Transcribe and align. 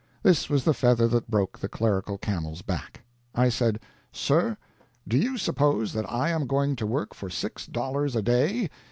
This 0.23 0.49
was 0.49 0.63
the 0.63 0.73
feather 0.73 1.07
that 1.09 1.29
broke 1.29 1.59
the 1.59 1.69
clerical 1.69 2.17
camel's 2.17 2.63
back. 2.63 3.01
I 3.35 3.49
said, 3.49 3.79
"Sir, 4.11 4.57
do 5.07 5.15
you 5.15 5.37
suppose 5.37 5.93
that 5.93 6.11
I 6.11 6.31
am 6.31 6.47
going 6.47 6.75
to 6.77 6.87
work 6.87 7.13
for 7.13 7.29
six 7.29 7.67
dollars 7.67 8.15
a 8.15 8.23
day? 8.23 8.71